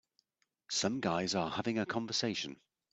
[0.71, 2.59] Some guys are having a conversation.